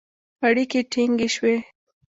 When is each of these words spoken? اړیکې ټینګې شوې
اړیکې 0.47 0.79
ټینګې 0.91 1.27
شوې 1.35 1.55